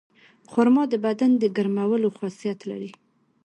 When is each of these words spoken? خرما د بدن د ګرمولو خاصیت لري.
خرما 0.51 0.83
د 0.89 0.93
بدن 1.05 1.31
د 1.37 1.43
ګرمولو 1.55 2.09
خاصیت 2.17 2.59
لري. 2.69 2.91